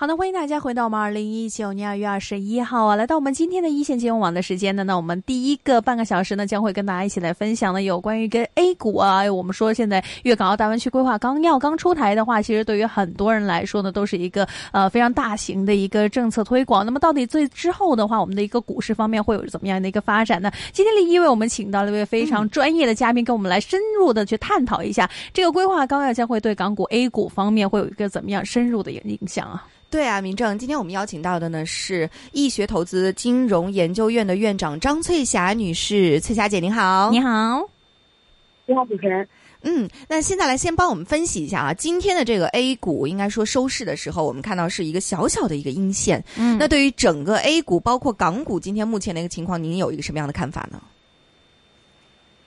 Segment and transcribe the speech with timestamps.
[0.00, 4.84] 好的，欢迎大家回到我们二零一九年二月二十一号啊，来到我们今天的一线金融网的时间呢。
[4.84, 9.24] 那我们第一个半个小时呢，将会跟大家一起来分享呢，有关于跟 A 股啊。
[9.24, 16.86] 我们说现在粤港澳大湾区规划纲要刚出台的话，其实对于很多人来说呢，都是一个呃非常大型的一个政策推广。
[16.86, 20.48] 那么到底最之后的话，我们的一个股市方面会有怎么样的一个发展呢？
[20.72, 29.66] 今天立一为我们请到了一位非常专业的嘉宾，跟我们来深入的去探讨一下这个规划纲要将会对港股 A 股方面会有一个怎么样深入的一个影响啊。
[29.90, 37.66] 对啊，明正，今天我们邀请到的呢是易学投资金融研究院的院长张翠霞女士，翠霞姐您好，你好，
[38.66, 39.26] 你好，主持人。
[39.62, 46.22] 嗯，那现在来先帮我们分析一下啊，今天的这个 A 股应该说收市的时候，我们看到是一个小小的一个阴线。
[46.38, 50.78] 嗯，那对于整个 A 股，包括港股，今天目前的一个情况，您有一个什么样的看法呢？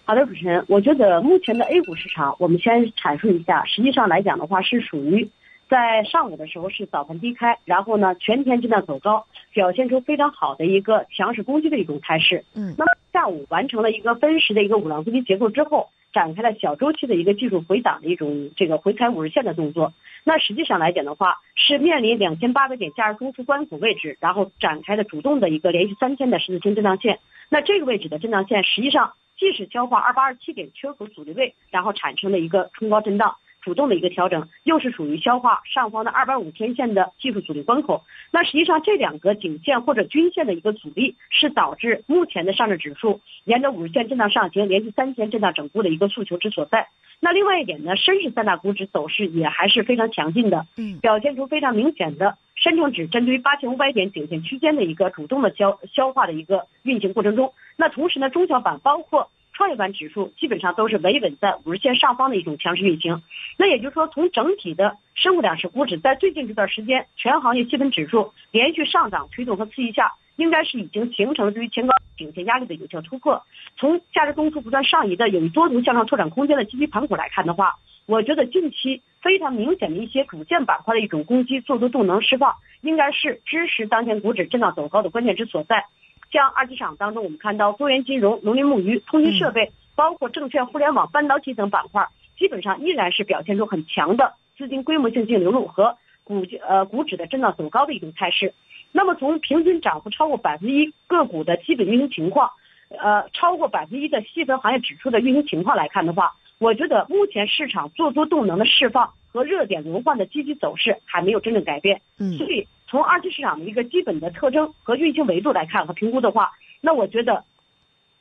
[0.05, 5.27] 好的，主持人，我觉得目前的 A 股市场，我们先阐述一下，实际上来讲的话，是属于。
[5.71, 12.43] 在上午的时候是早盘低开，然后呢全天震荡走高，表现出非常好的一个强势攻击的一种态势。
[12.53, 19.93] 嗯，那么下午完成了一个分时的一个五浪攻击结构之后，展开了小周期的一个技术回档的一种这个回踩五日线的动作。
[20.25, 27.19] 那实际上来讲的话，是面临两千八百点价值中枢关口位置，然后展开的主动的一个连续三天的十字星震荡线。
[27.47, 33.37] 那这个位置的震荡线实际上即使消化二八二七点缺口阻力位，然后产生的一个冲高震荡。
[33.61, 38.03] 主动的一个调整，又是属于消化上方的二百五天线的技术阻力关口。
[38.31, 46.87] 那实际上这两个颈线或者均线的一个阻力，是导致目前的上证指数沿着五日线震荡上行，连续三天震荡整固的一个诉求之所在。
[47.19, 57.53] 那另外一点呢，深市三大股指走势也还是非常强劲的，嗯，表现出非常明显的深成指针对于八千五百点颈线区间的一个主动的消消化的一个运行过程中。
[57.77, 59.29] 那同时呢，中小板包括。
[59.61, 63.21] 创业板指数基本上都是维稳在五日线上方的一种强势运行，
[63.59, 73.43] 那也就是说，从整体的生物两市股指在最近这段时间，全行业细分指数连续上涨推动和刺激下，应该是已经形成了对于前高颈线压力的有效突破。
[73.77, 77.75] 从价值中枢不断上移的有多头向上拓展空间的积极盘股来看的话，
[78.07, 85.85] 我觉得近期非常明显的一些主线板块的一种攻击做多动能释放，应该是支持当前股指震荡走高的关键之所在。
[86.31, 98.53] 像二级市场当中，我们看到多元金融、农林牧渔、通信设备，包括证券、互联网、半导体等板块，基本上依然是表现出很强的资金规模性净流入和股呃股指的震荡走高的一种态势。
[98.93, 102.51] 那么从平均涨幅超过百分之一个股的基本运行情况，
[102.89, 112.01] 呃，超过百分之一的细分行业指数的运行情况来看的话，我觉得目前市场做多动能的释放和热点轮换的积极走势还没有真正改变。
[112.17, 112.67] 嗯，所以。
[112.91, 117.45] 从二级市场的一个基本的特征和运行维度来看和评估的话，那我觉得，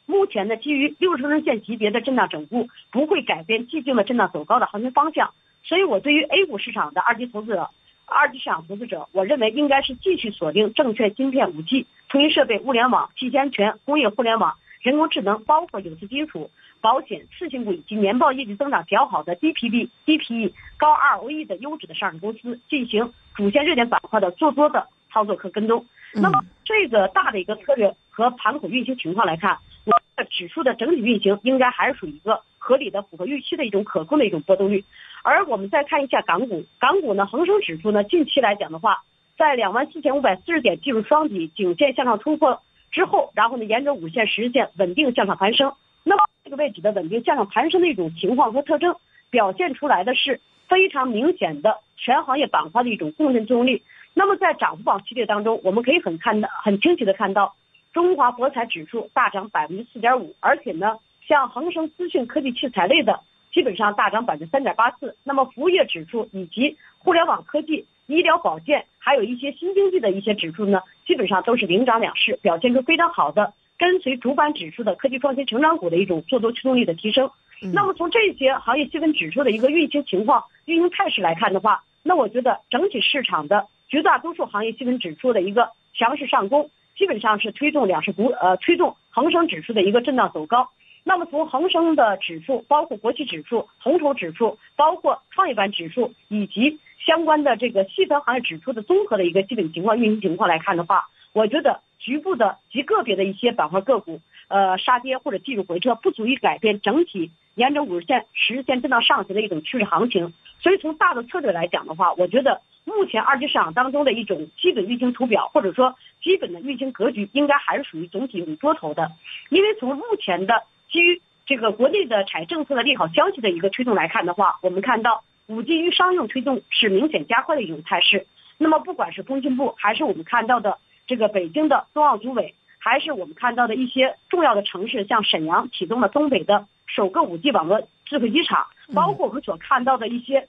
[0.07, 7.69] 目前的基于六十分钟线级别的震荡整固不会改变既定的震荡走高的行情方向，所以我对于 A 股市场的二级投资者、
[8.07, 16.51] 二级市场投资者，我认为应该是继续锁定证券、芯片、五 G、通信设备、物联网、信息安全、工业互联网、人工智能，包括有色金属。
[16.83, 25.85] 保险、次新股以及年报业绩增长较好的低 PB、低 PE、高 ROE 的优质的上市公司进行主线热点板块的做多的操作和跟踪。
[26.15, 34.83] 那么这个大的一个策略和盘口运行情况来看，我的指数的整体运行应该还是属于一个合理的、符合预期的一种可控的一种波动率。
[35.23, 39.03] 而我们再看一下港股，港股呢，恒生指数呢，近期来讲的话，
[39.37, 45.73] 在两万四千五百四十点技术双底颈线向上突破之后，然后呢，沿着五线、十线稳定向上攀升。
[46.03, 48.97] 那么这个位置的稳定向上攀升的一种情况和特征，
[49.31, 53.83] 表现出来的是非常明显的全行业板块的一种贡献作用力。
[54.15, 57.55] 那么在涨幅榜系列当中，我们可以很看到很清晰的看到，
[57.93, 63.21] 中华博彩指数大涨百分之四点五，而且呢，像恒生资讯科技器材类的
[63.53, 65.17] 基本上大涨百分之三点八四。
[65.23, 73.53] 那么服务业指数以及互联网科技、医疗保健，还有一些新经济的一些指数呢，基本上都是领涨两市，表现出非常好的。
[73.77, 77.29] 跟随主板指数的科技创新成长股的一种做多驱动力的提升，
[77.73, 90.71] 那么从这些行业细分指数的一个运行情况、运行态势来看的话，那我觉得整体市场的绝大多数行业细分指数的一个强势上攻，基本上是推动两市股呃推动恒生指数的一个震荡走高。
[91.05, 101.81] 那么从恒生的指数，包括国企指数、红筹指数，包括创业板指数以及相关的这个细分行业指数的综合的一个基本情况、运行情况来看的话，我觉得。
[102.01, 110.33] 局部的极个别的一些板块个股，呃，杀跌或者技术回撤，不足以改变整体沿着五日线、十日线震荡上行的一种趋势行情。
[110.61, 119.13] 所以从大的策略来讲的话，我觉得目前二级市场当中的一种基本运行图表，或者说基本的运行格局，应该还是属于总体为多头的。
[119.51, 128.27] 因为从目前的基于这个国内的产业政策的利好消息的一个推动来看的话，我们看到五 G 与商用推动是明显加快的一种态势。
[128.59, 140.49] 那么不管是工信部，还是我们看到的这个北京的冬奥组委，还是我们看到的一些重要的城市，像沈阳启动了东北的首个五 G 网络智慧机场，包括我们所看到的一些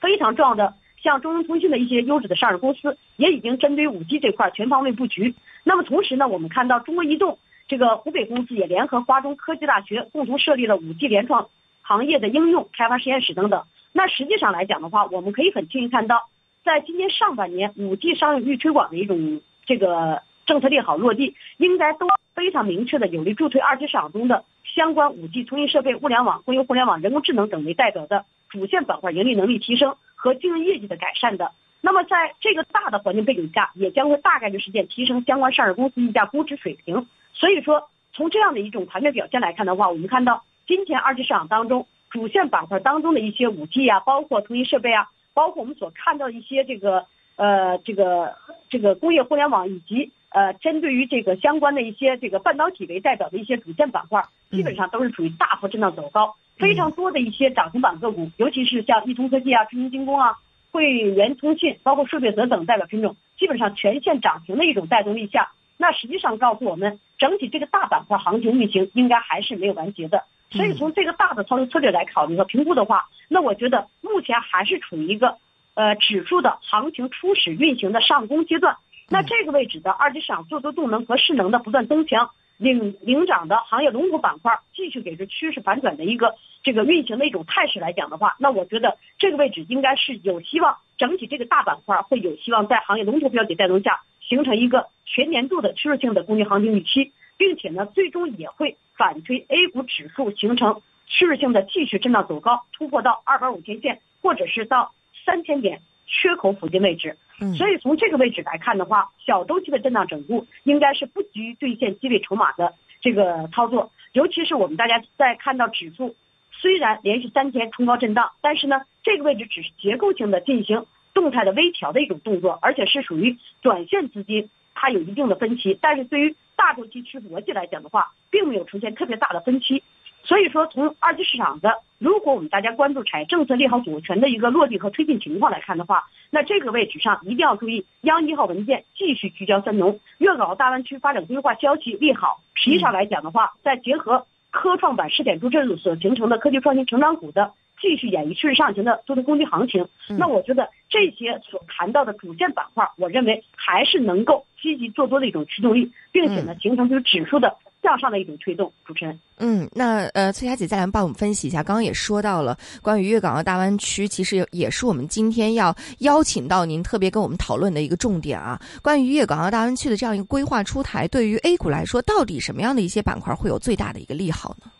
[0.00, 0.74] 非常重要的。
[1.02, 5.34] 像中兴通讯的一些优质的上市公司，也已经针对五 G 这块全方位布局。
[5.64, 7.38] 那么同时呢，我们看到中国移动
[7.70, 11.50] 这个湖北公司也联合华中科技大学，共同设立了五 G 联创
[11.82, 13.62] 行业的应用开发实验室等等。
[13.92, 16.28] 那实际上来讲的话，我们可以很清晰看到，
[16.64, 29.94] 在今年上半年，五 G 商用域推广的一种这个政策利好落地，应该都非常明确的有力助推二级市场中的相关五 G 通信设备、物联网、工业互联网、人工智能等为代表的主线板块盈利能力提升。
[30.16, 37.06] 和经营业绩的改善的，那么在这个大的环境背景下，也将会大概率实现提升相关上市公司溢价估值水平。
[37.32, 47.06] 所以说，从这样的一种盘面表现来看的话，我们看到今天二级市场当中主线板块当中的一些五 G 啊，包括通信设备啊，包括我们所看到的一些这个
[47.36, 48.34] 呃这个
[48.68, 56.36] 这个工业互联网以及呃针对于这个相关的一些这个半导体为代表的一些主线板块，基本上都是处于大幅震荡走高。
[56.58, 60.34] 非常多的一些涨停板个股，尤其是像易通科技啊、中兴精工啊、
[60.70, 70.24] 汇源通信，包括数贝泽等代表品种，基本上全线涨停的一种带动力下，那实际上告诉我们，整体这个大板块行情运行应该还是没有完结的。
[70.50, 75.36] 所以从这个大的操作策略来考虑和评估的话，那我觉得目前还是处于一个
[75.74, 78.78] 呃指数的行情初始运行的上攻阶段。
[79.08, 82.30] 那这个位置的二级市场做多动能和势能的不断增强。
[82.60, 104.94] 领领涨的行业龙头板块继续给这趋势反转的一个这个运行的一种态势来讲的话，那我觉得这个位置应该是有希望，整体这个大板块会有希望在行业龙头标的带动下形成一个全年度的趋势性的攻击行情预期，并且呢，最终也会反推 A 股指数形成趋势性的继续震荡走高，突破到二百五天线或者是到
[105.26, 105.82] 三千点。
[106.12, 107.16] 缺口附近位置，
[107.56, 113.92] 所以从这个位置来看的话，小周期的震荡整固应该是不急于兑现激励筹码的这个操作。
[114.12, 116.16] 尤其是我们大家在看到指数
[116.50, 120.84] 虽然连续三天冲高震荡，但是呢，这个位置只是结构性的进行
[121.14, 129.82] 动态的微调的一种动作，而且是属于短线资金它有一定的分歧，但是对于大周期趋势逻辑来讲的话，并没有出现特别大的分歧。
[130.22, 142.42] 所以说，从二级市场的，如果我们大家关注产业政策利好组合拳的一个落地和推进情况来看的话，那这个位置上一定要注意，央一号文件继续聚焦三农，粤港澳大湾区发展规划消息利好。
[142.54, 157.56] 实际上来讲的话，再结合科创板试点助阵所形成的科技创新成长股的继续演绎趋势上行的多头攻击行情，那我觉得这些所谈到的主线板块，我认为还是能够积极做多的一种驱动力，并且呢，形成就是指数的。
[157.82, 159.18] 向上的一种推动，主持人。
[159.38, 161.62] 嗯，那呃，崔霞姐再来帮我们分析一下。
[161.62, 168.60] 刚刚也说到了关于粤港澳大湾区，其实也是我们今天要邀请到您特别跟我们讨论的一个重点啊。
[168.82, 174.70] 关于粤港澳大湾区的这样一个规划出台，对于 A 股来说，到底什么样的一些板块会有最大的一个利好呢？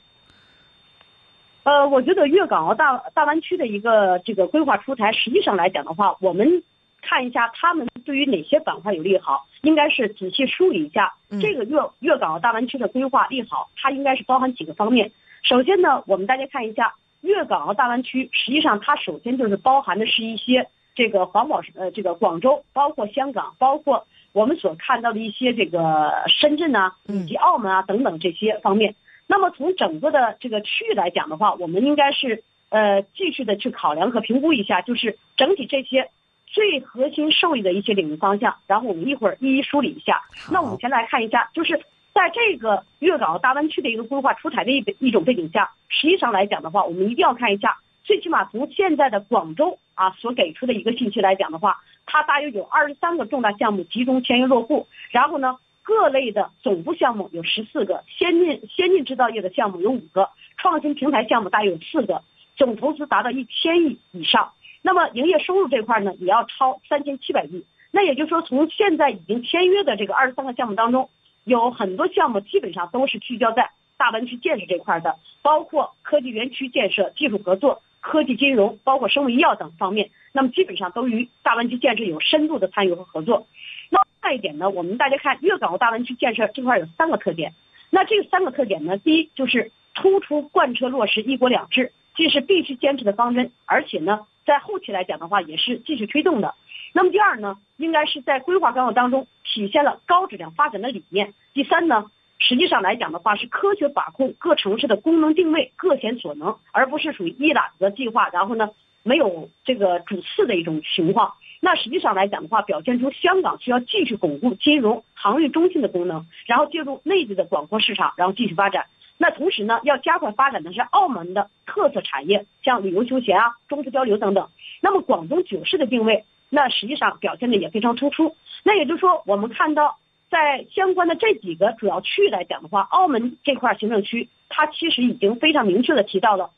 [1.62, 6.62] 呃，我觉得粤港澳大大湾区的一个这个规划出台，实际上来讲的话，我们。
[7.02, 15.10] 看一下他们对于哪些板块有利好，应该是仔细梳理一下这个粤粤港澳大湾区的规划利好，它应该是包含几个方面。
[15.42, 28.94] 首先呢，我们大家看一下粤港澳大湾区，实际上它首先就是包含的是一些这个环保呃这个广州，包括香港，包括我们所看到的一些这个深圳啊，以及澳门啊等等这些方面。
[29.30, 36.10] 那么从整个的这个区域来讲的话，我们应该是呃继续的去考量和评估一下，就是整体这些。
[36.52, 40.20] 最核心受益的一些领域方向，然后我们一会儿一一梳理一下。
[40.50, 41.78] 那我们先来看一下，就是
[42.12, 55.56] 在这个粤港澳大湾区的一个规划出台的一一种背景下，实际上来讲的话，我们一定要看一下，最起码从现在的广州啊所给出的一个信息来讲的话，它大约有二十三个重大项目集中签约落户，然后呢，
[55.90, 62.22] 各类的总部项目有十四个，先进先进制造业的项目有五个，创新平台项目大约有四个，
[62.54, 64.52] 总投资达到一千亿以上。
[64.82, 67.64] 那么营业收入这块呢，也要超三千七百亿。
[67.90, 71.10] 那也就是说，从现在已经签约的这个二十三个项目当中，
[71.42, 80.10] 有很多项目基本上都是聚焦在大湾区建设这块的，包括科技园区建设、技术合作、科技金融，包括生物医药等方面。
[80.32, 83.48] 那么基本上都与大湾区建设有深度的参与和合作。
[83.90, 87.54] 那再一点呢，我们大家看粤港澳大湾区建设这块有三个特点。
[87.90, 94.26] 那这三个特点呢，第一就是突出贯彻落实一国两制，这是必须坚持的方针，而且呢。
[94.46, 96.54] 在后期来讲的话，也是继续推动的。
[96.92, 101.34] 那么第二呢，应该是在规划纲要当中体现了高质量发展的理念。
[101.52, 102.10] 第三呢，
[102.40, 108.70] 实际上来讲的话，是科学把控各城市的功能定位，各显所能，而不是属于一揽子计划，然后呢
[109.04, 111.34] 没有这个主次的一种情况。
[111.60, 118.86] 那实际上来讲的话，表现出香港需要继续巩固金融、航运中心的功能，然后介入内地的广阔市场，然后继续发展。
[119.18, 124.48] 那同时呢，要加快发展的是澳门的特色产业，像旅游休闲啊、中资交流等等。
[124.80, 128.36] 那么广东九市的定位，那实际上表现的也非常突出。
[128.64, 129.98] 那也就是说，我们看到。
[130.30, 136.52] 在相关的这几个主要区域来讲的话，澳门这块行政区，它其实已经非常明确的提到了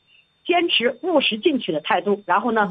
[0.45, 2.71] 坚持务实进取的态度，然后呢，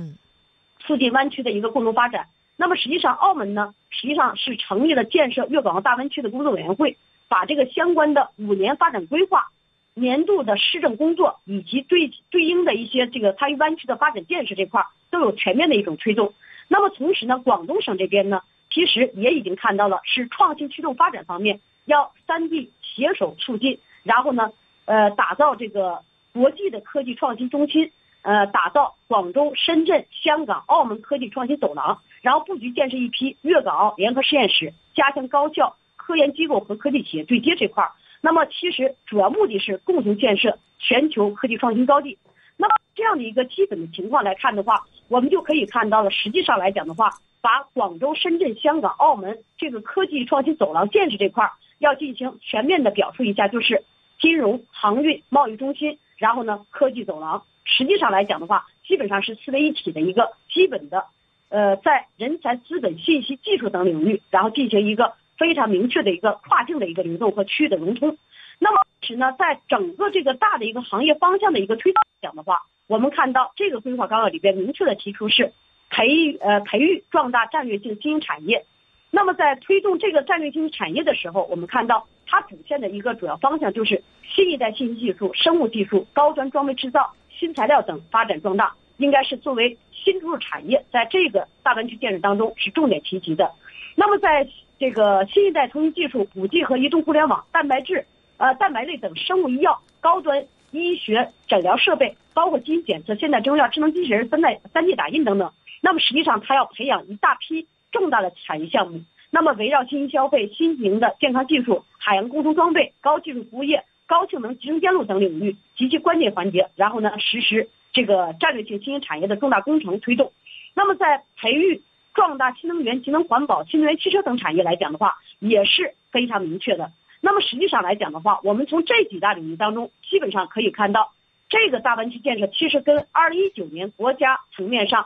[0.82, 2.28] 促进湾区的一个共同发展。
[2.58, 6.98] 那么实际上，澳门呢，实际上是成立了建设粤港澳大湾区的工作委员会，
[7.30, 9.46] 把这个相关的五年发展规划、
[9.94, 16.34] 年度的施政工作以及对对应的一些这个参与湾区的发展建设这块都有全面的一种推动。
[16.68, 18.42] 那么同时呢，广东省这边呢。
[18.74, 24.54] 其实也已经看到了，是创新驱动发展方面要三地携手促进，然后呢，
[24.86, 26.00] 呃，打造这个
[26.32, 37.92] 国际的科技创新中心，呃，打造广州、深圳、香港、澳门科技创新走廊，然后布局建设一批粤港澳联合实验室，加强高校、科研机构和科技企业对接这块儿。
[38.22, 42.18] 那么，其实主要目的是共同建设全球科技创新高地。
[42.58, 47.10] 那么，这样的一个基本的情况来看的话，我们就可以看到了，实际上来讲的话。
[47.44, 53.84] 把广州、深圳、香港、澳门这个科技创新走廊建设这块儿要进行全面的表述一下，就是
[54.20, 57.42] 金融、航运、贸易中心，然后呢科技走廊。
[57.64, 61.06] 实际上来讲的话，基本上是四位一体的一个基本的，
[61.50, 68.18] 呃，在人才、资本、信息技术等领域，然后进行一个非常明确的一个跨境的一个流动和区域的融通。
[68.60, 75.54] 那么，其实呢，在整个这个大的一个行业方向的一个推动讲的话，我们看到这个规划纲要里边明确的提出是。
[75.94, 78.66] 培育呃培育壮大战略性新兴产业，
[79.10, 93.52] 那么在推动这个战略性产业的时候，我们看到它主线的一个主要方向就是新一代信息技术、生物技术、高端装备制造、新材料等发展壮大，应该是作为新注入产业，在这个大湾区建设当中是重点提及的。
[93.96, 94.48] 那么在
[94.80, 98.06] 这个新一代通信技术、五 G 和移动互联网、蛋白质、
[98.38, 105.52] 呃蛋白类等生物医药、高端医学诊疗设备，包括基因检测、现代中药、智能机器人、三代三 D 打印等等。
[105.82, 109.02] 那么实际上，它要培养一大批重大的产业项目。
[109.30, 120.34] 那么围绕新型消费、新型的健康技术、海洋工程装备、高技术服务业、高性能集成电路等领域极其关键环节，然后呢实施这个战略性新兴产业的重大工程推动。
[120.76, 121.82] 那么在培育
[122.14, 126.92] 壮大新能源、节能环保、新能源汽车等产业来讲的话，也是非常明确的。
[127.22, 131.14] 那么实际上来讲的话，我们从这几大领域当中，基本上可以看到，
[131.48, 135.06] 这个大湾区建设其实跟二零一九年国家层面上。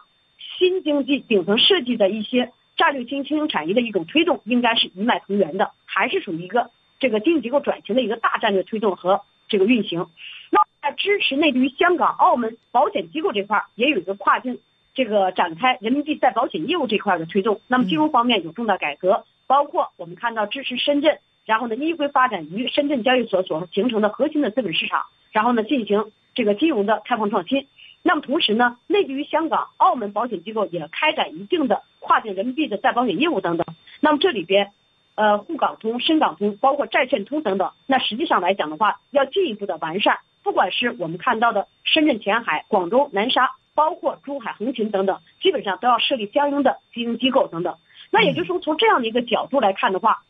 [0.57, 6.69] 新经济顶层设计的一些战略性新兴产业的一种推动，应该是一脉同源的，还是属于一个
[7.05, 10.07] 这个经济结构转型的一个大战略推动和这个运行。
[10.49, 14.57] 那在支持内地于香港、澳门保险机构这块，也有一个跨境
[14.95, 17.61] 这个展开人民币在保险业务这块的推动。
[17.67, 27.67] 那么金融方面有重大改革，包括我们看到支持深圳，然后呢依规发展于深圳交易所所形成的核心的资本市场，然后呢进行这个金融的开放创新。
[28.01, 33.65] 那么同时呢，内地于香港、澳门保险机构也开展一定的跨境人民币的再保险业务等等。
[33.99, 34.71] 那么这里边，
[35.15, 37.71] 呃，沪港通、深港通，包括债券通等等。
[37.87, 40.19] 那实际上来讲的话，要进一步的完善。
[40.43, 47.77] 不管是我们看到的深圳前海、广州南沙，包括珠海横琴等等，基本上都要设立相应的金融机构等等。
[48.11, 50.23] 那也就是说，从这样的一个角度来看的话，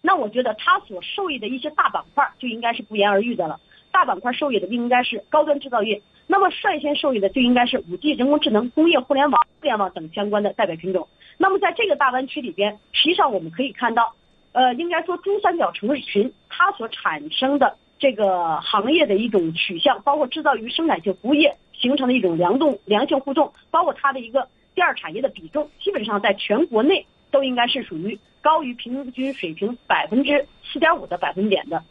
[0.00, 3.60] 那我觉得它所受益的一些大板块就应该是不言而喻的了。
[3.98, 6.00] 大板块受益的应该是高端制造业。
[6.28, 11.08] 那么率先受益的就应该是五 G、人工智能、工业互联网、互联网等相关的代表品种。
[11.36, 14.14] 那么在这个大湾区里边，实际上我们可以看到，
[14.52, 31.82] 呃，应该说珠三角城市群它所产生的这个行业的一种取向，包括制造与生产性服务业形成的一种良动良性互动，包括它的一个第二产业的比重，基本上在全国内都应该是属于高于平均水平百分之四点五的百分点的。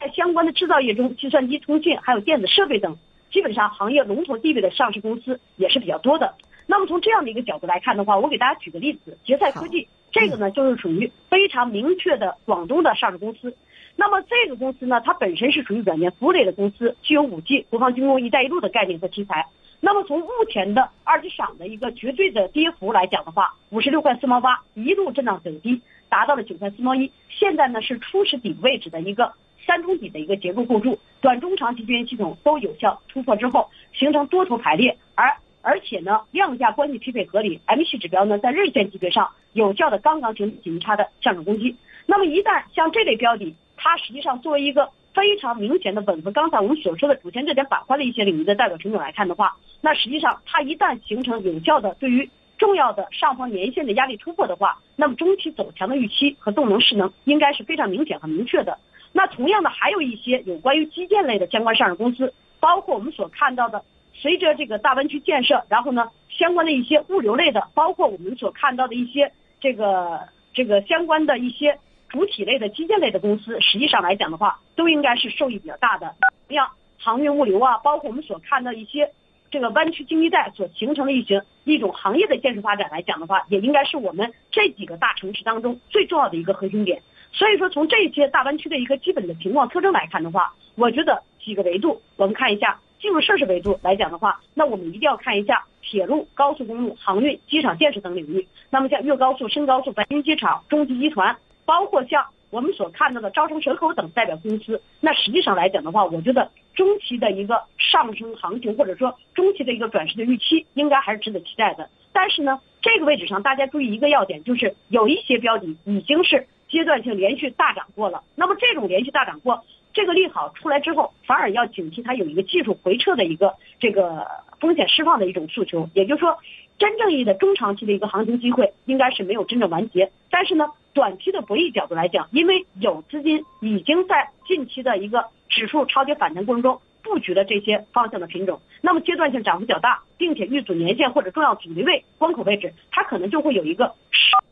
[0.00, 2.96] 那在相关的制造业中，计算机、通讯还有电子设备等。
[3.30, 6.34] 基本上行业龙头地位的上市公司也是比较多的。
[6.66, 13.54] 那么从这样的一个角度来看的话，我给大家举个例子，杰赛科技这个呢就是属于非常明确的广东的上市公司。
[13.94, 19.46] 那么这个公司呢，它本身是属于软件服务类的公司，具有五 G、国防军工、一带一路的概念和题材。
[19.80, 29.32] 那么从目前的二级市场的一个绝对的跌幅来讲的话，五十六块四毛八一路震荡走低，达到了九块四毛一，现在呢是初始底部位置的一个。
[29.70, 41.76] 三中底的一个结构构筑，短中长期均线系统都有效突破之后，形成多头排列，而而且呢，量价关系匹配合理，M 系指标呢在日线级别上有效的刚刚形成差的向上攻击。
[42.06, 58.76] 那么一旦像这类标的它实际上作为一个非常明显的吻合刚才我们所说的主线热点板块的一些领域的代表品种来看的话，那实际上它一旦形成有效的对于重要的上方年线的压力突破的话，那么中期走强的预期和动能势能应该是非常明显和明确的。
[59.12, 70.20] 那同样的还有一些有关于基建类的相关上市公司，包括我们所看到的，随着这个大湾区建设，然后呢相关的一些物流类的，包括我们所看到的一些这个
[70.52, 76.14] 这个相关的一些主体类的基建类的公司，实际上来讲的话，都应该是受益比较大的。
[76.46, 79.10] 同样，航运物流啊，包括我们所看到一些
[79.50, 87.02] 这个湾区经济带所形成的一些一种行业的建设发展来讲的话，也应该是我们这几个大城市当中最重要的一个核心点。
[87.32, 98.46] 所以说，从这些大湾区的一个基本的情况特征来看的话，我觉得几个维度，我们看一下基础设施维度来讲的话，那我们一定要看一下铁路、高速公路、航运、机场建设等领域。
[98.68, 111.88] 那么像粤高速、深高速、白云机场、中集集团，包括像我们所看到的招商蛇口等代表公司，那实际上来讲的话，我觉得中期的一个上升行情或者说中期的一个转势的预期，应该还是值得期待的。
[112.12, 116.48] 但是呢，这个位置上大家注意一个要点，就是有一些标的已经是。
[116.70, 124.26] 阶段性连续大涨过了，那么这种连续大涨过，这个利好出来之后，反而要警惕它有一个技术回撤的一个这个
[124.60, 125.90] 风险释放的一种诉求。
[125.94, 126.38] 也就是说，
[126.78, 130.12] 真正意义的中长期的一个行情机会应该是没有真正完结。
[130.30, 143.92] 但是呢，短期的博弈角度来讲，因为有资金已经在近期的一个指数超跌反弹过程中布局了这些方向的品种，那么阶段性涨幅较大，并且遇阻年线或者重要阻力位关口位置，它可能就会有一个。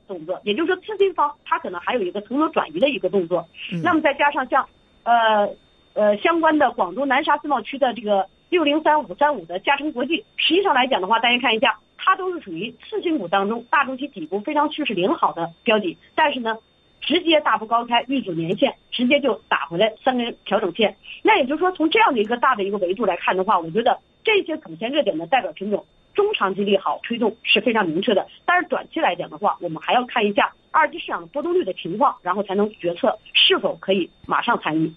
[0.09, 3.47] 动作，也就是说，资金方他可能还有一个从容转移的一个动作。
[3.85, 4.67] 那么再加上像，
[5.05, 5.49] 呃
[5.93, 16.57] 呃相关的广州南沙自贸区的这个六零三五三五的嘉诚国际，实际上来讲的话，大家看一下，它都是属于次新股当中大周期底部非常趋势良好的标的，但是呢，
[17.01, 20.97] 直接大幅高开遇阻年线，直接就打回来三根调整线。
[21.23, 25.85] 那也就是说，从这样的一个大的一个维度来看的话，我觉得这些主线热点的代表品种。
[26.19, 34.93] 中长期利好推动是非常明确的，但是短期来讲的话，我们还要看一下二级市场的波动率的情况，然后才能决策是否可以马上参与。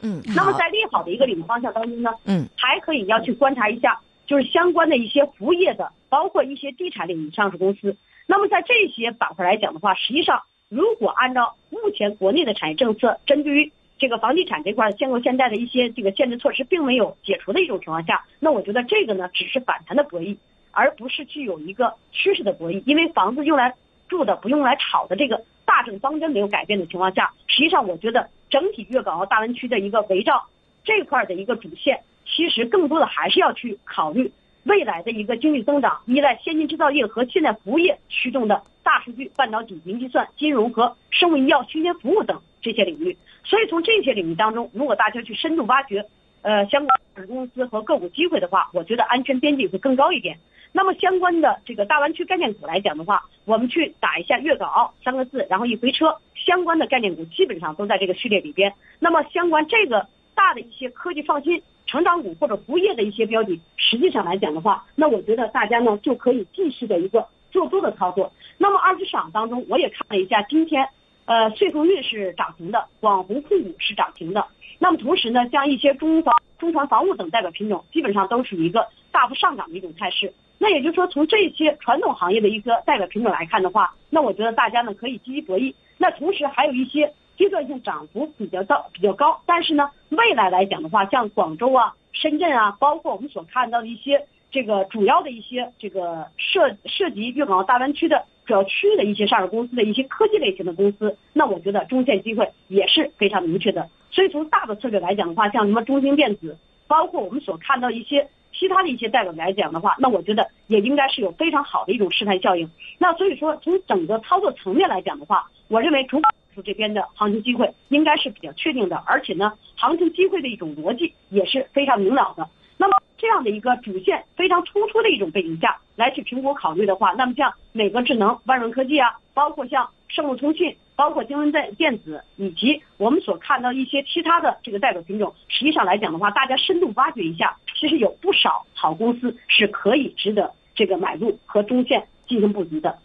[0.00, 7.98] 嗯，那么在利好的一个领域方向当中呢，嗯，还可以要去观察一下，就是相关的一些服务业的，包括一些地产领域上市公司。
[8.26, 20.36] 那么在这些板块来讲的话，实际上如果按照目前国内的产业政策，针对于这个房地产这块限购限贷的一些这个限制措施并没有解除的一种情况下，那我觉得这个呢只是反弹的博弈。
[20.74, 23.74] 而不是具有一个趋势的博弈，因为房子用来
[24.08, 30.46] 住的，不用来炒的这个大政方针没有改变的情况下，实际上我觉得整体粤港澳大湾区的一个围绕
[30.84, 34.32] 这块的一个主线，其实更多的还是要去考虑
[34.64, 43.16] 未来的一个经济增长，依赖先进制造业和现代服务业驱动的大数据、半导体、云计算、金融和生物医药、新鲜服务等这些领域。
[43.44, 46.06] 所以从这些领域当中，如果大家去深度挖掘，
[46.42, 50.38] 呃，相关公司和个股机会的话，我觉得安全边际会更高一点。
[50.76, 58.74] 那么相关的这个大湾区概念股来讲的话，我们去打一下粤港澳三个字，然后一回车，相关的概念股基本上都在这个序列里边。
[58.98, 68.32] 那么相关这个大的一些科技创新成长股或者服务业的一些标的，实际上来讲的话，那我觉得大家呢就可以继续的一个做多的操作。
[68.58, 70.88] 那么二级市场当中，我也看了一下，今天
[71.26, 74.44] 呃穗丰运是涨停的，广宏控股是涨停的。
[74.80, 80.34] 那么同时呢，像一些中房、中船防务等代表品种，基本上都是一个大幅上涨的一种态势。
[80.58, 85.74] 那也就是说，从这些传统行业的一个代表品种来看的话，那我觉得大家呢可以积极博弈。
[85.98, 103.88] 那同时还有一些阶段性涨幅比较高、比较高，但是呢，未来来讲的话，像广州啊、深圳啊，包括我们所看到的一些这个主要的一些这个涉涉及粤港澳大湾区的主要区域的一些上市公司的一些科技类型的公司，那我觉得中线机会也是非常明确的。
[104.12, 108.28] 所以从大的策略来讲的话，像什么中兴电子，包括我们所看到一些。
[108.54, 112.70] 其他的一些代表来讲的话，那我觉得也应该是有非常好的一种示范效应。
[112.98, 116.32] 那所以说，从整个操作层面来讲的话，我认为主板
[116.64, 122.48] 这边的行情机会应该是比较确定的，而且呢，行情机会的一种逻辑也是非常明了的。
[122.76, 130.76] 那么这样的一个主线非常突出的一种背景下来去评估考虑的话，那么像美格智能、万润科技啊，包括像盛路通信。
[130.96, 142.98] 包括金文电电子以及我们所看到一些其他的这个代表品种，实际上来讲的话，大家深度挖掘一下，其实有不少好公司是可以值得这个买入和中线进行布局的。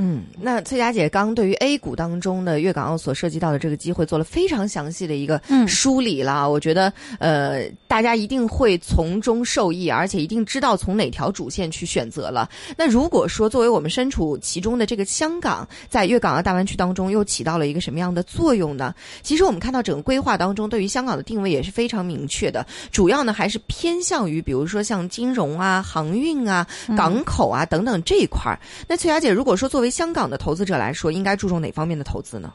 [0.00, 12.48] 嗯，那翠霞姐刚对于 A 股当中的粤港澳所涉及到的这个机会做了非常详细的一个梳理了，嗯、我觉得呃大家一定会从中受益，而且一定知道从哪条主线去选择了。
[12.76, 18.94] 那如果说作为我们身处其中的这个香港，在粤港澳大湾区当中又起到了一个什么样的作用呢？
[19.22, 26.64] 其实我们看到整个规划当中对于香港的定位也是非常明确的，主要呢还是偏向于比如说像金融啊、航运啊、
[26.96, 28.60] 港口啊等等这一块儿。
[28.86, 32.52] 那翠霞姐，如果说作为香港的投资者来说，应该注重哪方面的投资呢？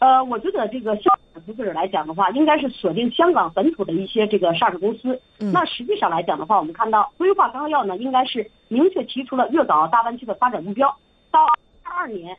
[0.00, 5.20] 呃，我觉得这个香港投资者来讲的话，应该是锁定香港本土的一些这个上市公司。
[5.40, 10.96] 嗯、那实际上来讲的话，我们看到规划纲要呢，应该是明确提出了粤港澳大湾区的发展目标，
[11.32, 11.44] 到
[11.82, 12.36] 二二年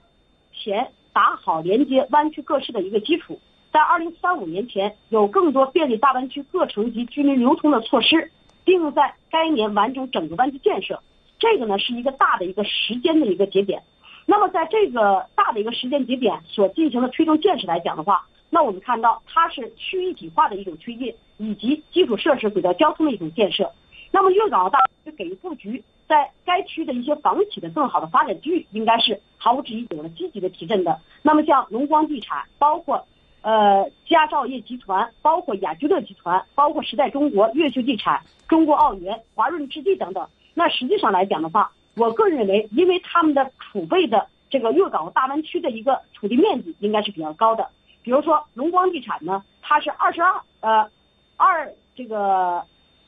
[0.53, 3.37] 前打好连接湾区各市的一个基础，
[3.73, 8.31] 在二零三五年前有更多便利大湾区各城及居民流通的措施，
[8.63, 11.01] 并在该年完成整个湾区建设。
[11.39, 13.81] 这个呢是一个大的一个时间的一个节点。
[14.25, 23.71] 那么在这个大的一个时间节点所进行的推动建设来讲的话，那我们看到它是区一体化的一种推进，以及基础设施轨道交通的一种建设。
[24.11, 30.99] 那么粤港澳大湾区给予布局，在该区的一些房企的更好的发展机遇，应该是毫无质疑有了积极的提振的。
[31.21, 33.07] 那么像龙光地产，包括
[33.41, 40.27] 呃佳兆业集团，包括雅居乐集团，包括时代中国、越秀地产、中国奥园、华润置地等等。
[40.53, 47.67] 那实际上来讲的话，我个人认为，因为他们的储备的这个粤港澳大湾区的一个土地面积应该是比较高的。
[48.01, 50.89] 比如说龙光地产呢，它是二十二呃
[51.37, 52.63] 二这个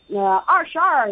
[0.08, 1.10] 呃二十二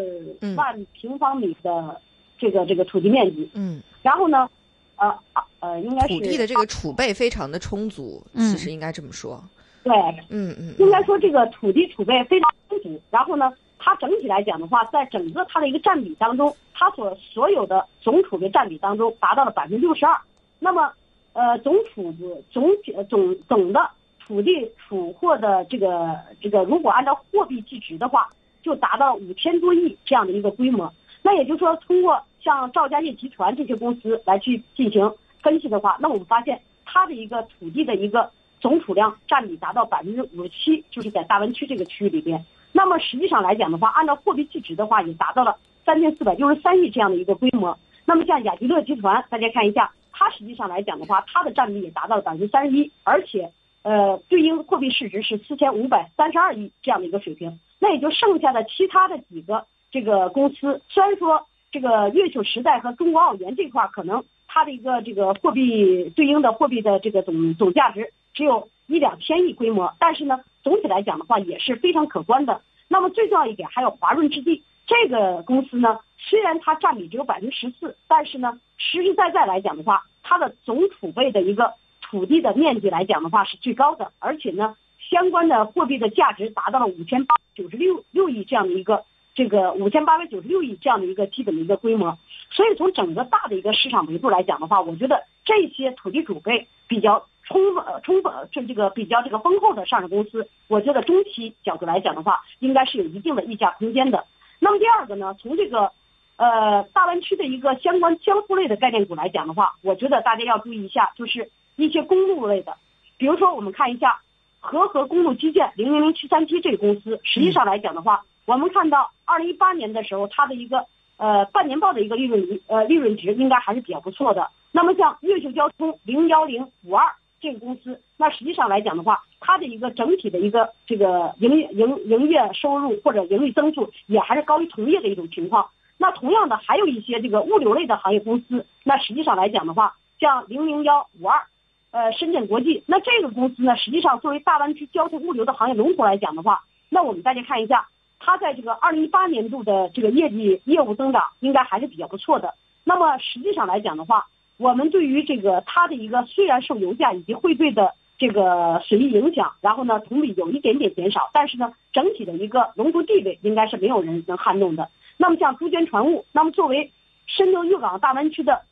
[0.55, 2.01] 万平方米的
[2.37, 3.49] 这个这个土地面积。
[3.53, 3.81] 嗯。
[4.01, 4.49] 然后呢，
[4.97, 5.17] 呃
[5.59, 9.43] 呃，应该是土地的这个储备非常的充足，嗯、其实应该这么说。
[9.83, 9.93] 对。
[10.29, 10.75] 嗯嗯。
[10.77, 13.51] 应该说这个土地储备非常充足，然后呢。
[13.79, 20.15] 它整体来讲的话，在整个它的一个占比当中，它所所有的总储备占比当中达到了百分之六十二。
[20.59, 20.91] 那么，
[21.33, 22.13] 呃，总储
[22.51, 22.69] 总
[23.07, 23.89] 总总的
[24.19, 28.27] 土地储货的这个这个，如果按照货币计值的话，
[28.61, 30.93] 就达到五千多亿这样的一个规模。
[31.21, 42.45] 那也就是说，通过像赵家业集团这些公司来去进行分析的话，那我们发现它的一个土地的一个总储量占比达到百分之五十七，就是在大湾区这个区域里边。
[42.71, 47.77] 那么实际上来讲的话，按照货币计值的话，也达到了三千四百六十三亿这样的一个规模。
[48.05, 53.51] 那么像雅居乐集团，大家看一下，它实际上来讲的话，它的占比也达到了百分之三十一，而且
[53.83, 57.59] 呃，对应货币市值是四千五百三十二亿这样的一个水平。
[57.79, 70.39] 那也就剩下的其他的几个这个公司，虽然说这个月球时代和中国奥园这块可能它的一个这个货币对应的货币的这个总总价值只有一两千亿规模，但是呢。
[70.61, 72.61] 总体来讲的话也是非常可观的。
[72.89, 84.75] 那么最重要一点，还有华润置地这个公司呢，虽然它占比只有百分之十四，但是呢，实实在在来讲的话，它的总储备的一个土地的面积来讲的话是最高的，而且呢，
[85.09, 92.19] 相关的货币的价值达到了五千八九十六六亿这样的一个这个五千八百九十六亿这样的一个基本的一个规模。
[92.51, 97.25] 所以从整个大的一个市场维度来讲的话，我觉得这些土地储备比较。
[97.49, 104.25] 充分、充分这这个比较这个丰厚的上市公司，我觉得中期角度来讲的话，应该是有一定的溢价空间的。
[104.59, 105.91] 那么第二个呢，从这个
[106.37, 112.77] 呃大湾区的一个相关交付类的概念股来讲的话，我觉得大家要注意一下，就是一些公路类的，
[113.17, 114.21] 比如说我们看一下
[114.59, 120.85] 和合公路基建零零零七三七这个公司，实际上来讲的话，我们看到二零一八年的时候，它的一个
[121.17, 124.51] 呃半年报的一个利润呃利润值应该还是比较不错的。
[124.71, 127.11] 那么像越秀交通零幺零五二。
[127.41, 135.69] 这个公司，那实际上来讲的话，它的一个整体的一个这个营营营业收入或者盈利增速也还是高于同业的一种情况。
[135.97, 141.47] 那同样的，还有一些这个物流类的行业公司，那实际上来讲的话，像零零幺五二，
[141.91, 152.53] 呃，深圳国际，那这个公司呢，实际上作为大湾区交通物流的行业龙头来讲的话，那我们大家看一下，它在这个二零一八年度的这个业绩业务增长应该还是比较不错的。
[152.85, 154.27] 那么实际上来讲的话，
[154.59, 164.89] 我们对于这个它的一个虽然受油价以及汇兑的这个损益影响，然后呢同比有一点点减少，但是呢整体的一个龙头地位应该是没有人能撼动的。
[165.15, 166.91] 那么像珠江船务，那么作为
[167.25, 168.63] 深圳粤港大湾区的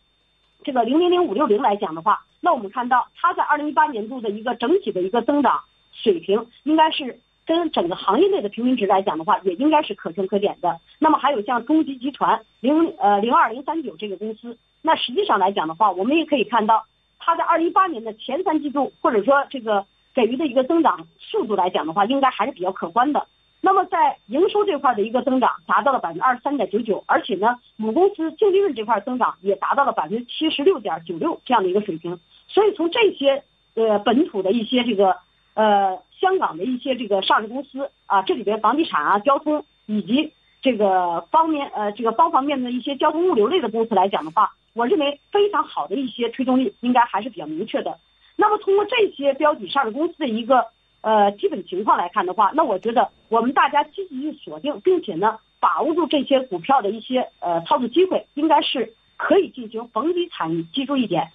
[0.66, 5.62] 这个零零零五六零来讲的话，那我们看到它在二零一八年度的一个整体的一个增长
[5.94, 10.82] 水平，应该是跟整个行业内的平均值来讲的话，也应该是可圈可点的。
[11.00, 14.58] 那么还有像中集集团零呃零二零三九这个公司。
[14.88, 16.86] 那实际上来讲的话，我们也可以看到，
[17.20, 23.28] 它在二零一八年的前三季度，或者说这个给予的一个增长速度来讲的话，应该还是比较可观的。
[23.60, 32.18] 那么在营收这块的一个增长达到了百分之二十三点九九，而且呢，母公司净利润这块增长也达到了百分之七十六点九六这样的一个水平。
[32.48, 33.44] 所以从这些
[33.76, 35.18] 呃本土的一些这个
[35.54, 48.00] 呃香港的一些这个上市公司啊，这里边房地产啊、交通以及这个方面呃这个方方面面的一些交通物流类的公司来讲的话，我认为非常好的一些推动力应该还是比较明确的。
[48.38, 50.68] 那么通过这些标的上市公司的一个。
[51.00, 60.64] 呃，基本情况来看的话，那我觉得我们大家积极去锁定，并且呢，把握住这些股票的一些呃操作机会，应该是可以进行逢低参与。
[60.74, 61.32] 记住一点，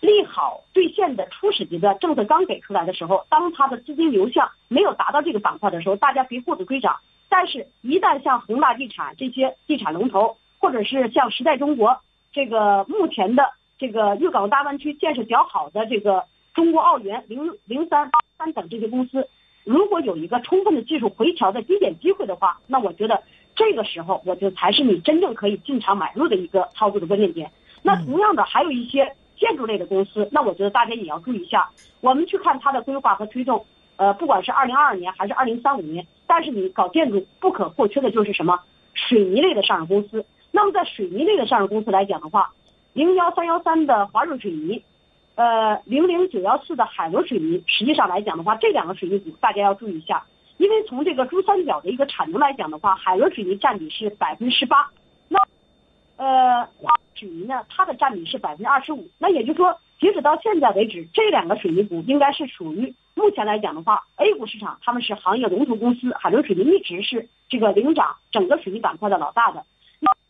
[0.00, 6.98] 利好兑现的初始阶段政策刚给出来的时候，当它的资金流向没有达到这个板块的时候，大家别过度追涨。
[7.30, 12.00] 但是，一旦像恒大地产这些地产龙头，或者是像时代中国
[12.34, 16.24] 这个目前的这个粤港澳大湾区建设较好的这个。
[16.54, 19.26] 中国奥园零零三八三等这些公司，
[19.64, 23.24] 如果有一个充分的技术回调的低点机会的话，那我觉得
[23.56, 27.50] 这个时候我觉得才是你真正可以进场买入的一个操作的关键点。
[27.82, 31.68] 那同样的，还有一些建筑类的公司，那我觉得大家也要注意一下。
[32.00, 33.66] 我们去看它的规划和推动，
[33.96, 38.60] 呃，不管是二零二二年还是二零三五年，但是你搞建筑不可或缺的就是什么
[38.94, 40.24] 水泥类的上市公司。
[40.56, 42.52] 那么在水泥类的上市公司来讲的话，
[42.92, 44.80] 零幺三幺三的华润水泥。
[45.34, 50.24] 呃，零零九幺四的海螺水泥，实际上来讲的话，这两个水泥股大家要注意一下，
[50.58, 54.88] 因为从这个珠三角的一个产能来讲的话，海螺水泥占比是百分之十八，
[55.26, 55.40] 那
[56.18, 69.64] 呃华水泥呢，它的占比是百分之二十五，那也就是说，截止到现在为止，这两个水泥股应该是属于目前来讲的话，A 股市场他们是行业龙头公司，海螺水泥一直是这个领涨整个水泥板块的老大的。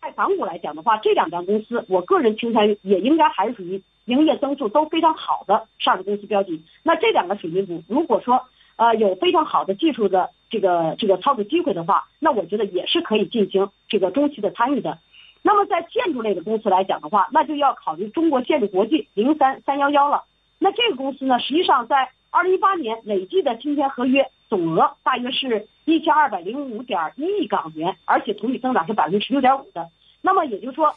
[0.01, 3.83] 在港股来讲的话，这两家公司，我个人倾向于也应该还是属于。
[4.07, 8.43] 营业增速都非常好的上市公司标的，那这两个水泥股，如果说
[8.77, 14.99] 呃有非常好的技术的这个这个操作机会的话，那我觉得也是可以进行这个中期的参与的。
[15.41, 20.25] 那么在建筑类的公司来讲的话，那就要考虑中国建筑国际零三三幺幺了。
[20.59, 29.89] 那这个公司呢，实际上在二零一八年累计的今天合约总额大约是一千二百零五点一亿港元，而且同比增长是百分之十六点五的。
[30.23, 30.95] 那么也就是说，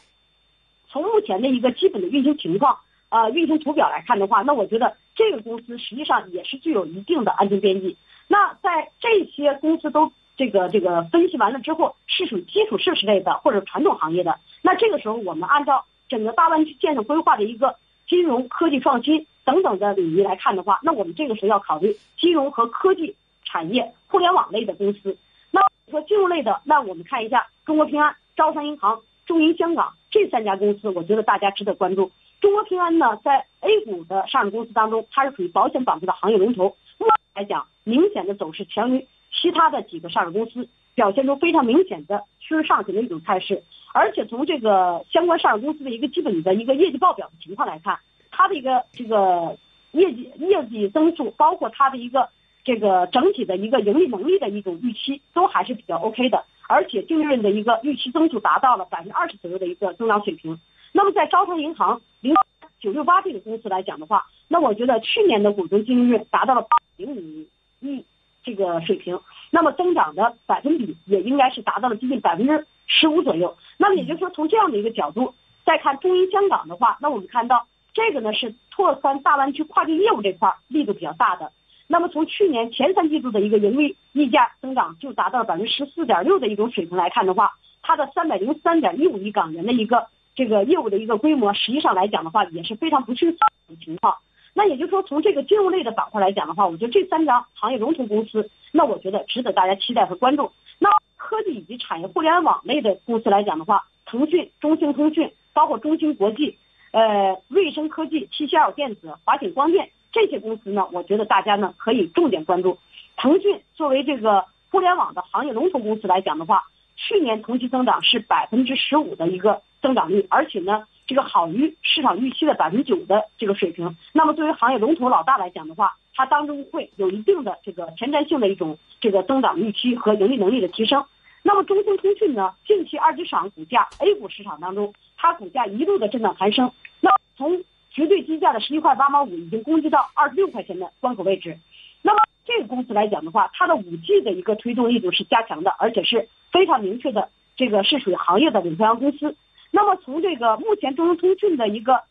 [0.88, 2.78] 从目前的一个基本的运行情况。
[3.10, 7.96] 呃，运行图表来看的话，那我觉得这个公司实际上也是具有一定的安全边际。
[8.28, 14.38] 那在这些公司都这个这个分析完了之后，是属于基础设施类的或者传统行业的。
[14.62, 17.78] 那这个时候，我们按照整个大湾区建设规划的一个
[18.10, 23.16] 金融科技创新等等的领域来看的话，那我们这个时候要考虑金融和科技
[23.48, 25.18] 产业、互联网类的公司。
[25.52, 32.12] 那说金融类的，那我们看一下中国平安、招商银行、中银香港这三家公司，我觉得大家值得关注。
[32.42, 36.76] 中国平安呢，在 A 股的上市公司当中，它是属于保险板块的行业龙头。
[37.00, 43.64] 目前来讲，明显的走势强于其他的几个上市公司，表现出非常明显的趋势上行的一种态势。
[43.94, 47.98] 而且从这个相关上市公司的一个基本的一个业绩报表的情况来看，
[48.30, 49.58] 它的一个这个
[49.94, 52.30] 业绩业绩增速，包括它的一个
[52.68, 56.44] 这个整体的一个盈利能力的一种预期，都还是比较 OK 的。
[56.68, 60.60] 而且净利润的一个预期增速达到了百分之二十左右的一个增长水平。
[60.92, 62.36] 那么在招商银行零
[62.82, 67.46] 九六八这个公司来讲的话，那我觉得去年的股东净利润达到了八零五
[67.80, 68.04] 亿
[68.44, 73.56] 这个水平，那么增长的百分比也应该是达到了接近百分之十五左右。
[73.78, 81.54] 那么也就是说，从这样的一个角度再看中银香港的话，那我们看到这个呢是拓宽大湾区跨境业务这块力度比较大的。
[81.88, 90.08] 那么从去年前三季度的一个盈利溢价增长就达到了百分之十四点六的一种水平来看的话，它的三百零三点一五亿港元的一个。
[90.36, 94.18] 这个业务的一个规模，实际上来讲的话，也是非常不逊色的情况。
[94.54, 100.52] 那也就是说，从这个金融类的板块来讲的话，我觉得这三家行业龙头公司，那我觉得值得大家期待和关注。
[100.78, 106.60] 那科技以及产业互联网类的公司来讲的话，腾讯、中兴通讯，包括中芯国际、
[106.92, 112.80] 呃瑞声科技、七七二电子、华景光电这些公司呢，我觉得大家呢可以重点关注。
[113.18, 116.64] 腾讯作为这个互联网的行业龙头公司来讲的话，
[116.96, 119.62] 去年同期增长是百分之十五的一个。
[119.80, 123.96] 增长率，而且呢，这个好于市场预期的百分之九的这个水平。
[124.12, 131.06] 那么，对于行业龙头老大来讲的话，它当中会有一定的这个前瞻性的一种这个增长预期和盈利能力的提升。
[131.44, 137.64] 那么，中兴通讯呢，近期二级市场股价 A 股市场当中，它股价一路的震荡攀升，那从
[137.98, 141.58] 绝对低价的十一块八毛五已经攻击到二十六块钱的关口位置。
[142.04, 149.36] 那么，这个公司来讲的话，它的五 G 的一个推动力度是加强的，而且是非常明确的，这个是属于行业的领头羊公司。
[149.72, 152.04] 那么从这个目前中兴通讯的一个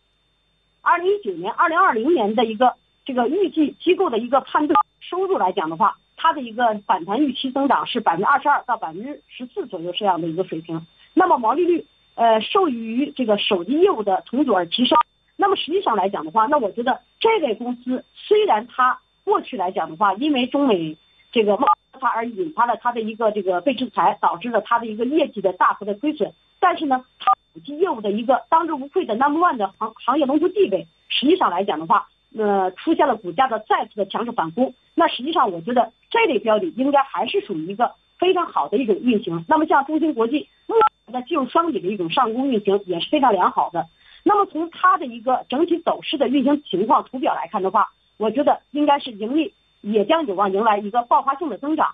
[0.83, 10.85] 二零一九年、二零二零年的一个这个预计机构的一个判断收入来讲的话，它它的一个反弹预期增长是百分之二十二到百分之十四左右这样的一个水平。
[11.15, 14.99] 那么毛利率呃受益于这个手机业务的重组而提升。
[15.37, 20.97] 那么实际上来讲的话，那我觉得这类公司虽然它过去来讲的话，因为中美
[21.33, 26.33] 这个贸易差而引发了它的一个这个被制裁，导致了它的一个业绩的大幅的亏损。
[26.59, 34.75] 但是呢，它五 G 业务的一个当之无愧的 number one 的行行业龙头地位，实际上来讲的话，呃，出现了股价的再次的强势反攻。
[34.95, 39.45] 那实际上我觉得这类标的应该还是属于一个非常好的一种运行。
[39.49, 43.87] 那么像中芯国际目前的进入双底的一种上攻运行也是非常良好的。
[44.29, 47.87] 那么从它的一个整体走势的运行情况图表来看的话，
[48.17, 51.87] 我觉得应该是盈利也将有望迎来一个爆发性的增长。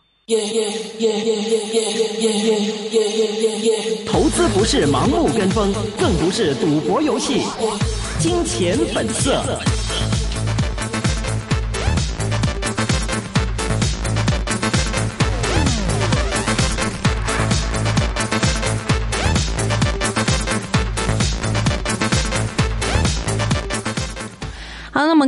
[4.06, 7.40] 投资不是盲目跟风，更不是赌博游戏。
[8.18, 9.42] 金钱本色。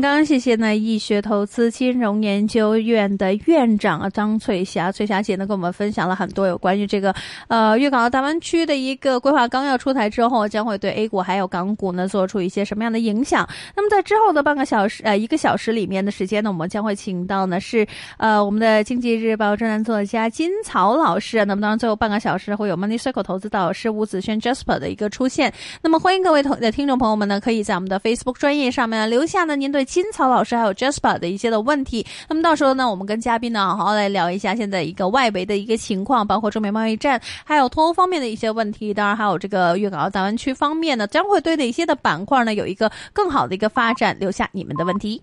[0.01, 7.15] 刚刚谢谢呢易学投资金融研究院的院长啊张翠霞，翠霞姐呢跟我们分享了很多有关于这个
[7.47, 13.49] 呃粤港澳大湾区的一个规划纲要出台之后，将会对 A 股还有港股呢做出一些什么样的影响。
[13.77, 17.87] 那么在之后的半个小时呃一个小时里面的时间呢，我们将会请到呢是
[18.19, 21.45] 呃我们的经济日报专栏作家金草老师。
[21.45, 25.53] 那么当然最后半个小时会有 Money Circle 投资导师吴子轩 Jasper 的一个出现。
[25.83, 29.55] 那么欢迎各位同的听众朋友们呢，可以在我们的 Facebook 专业上面留下呢。
[29.55, 45.23] 您对金草老师还有 Jasper 的一些的问题，那么到时候呢，我们跟嘉宾呢好好来聊一下现在一个外围的一个情况，包括中美贸易战，还有脱欧方面的一些问题，当然还有这个粤港澳大湾区方面呢，将会对哪些的板块呢有一个更好的一个发展，留下你们的问题。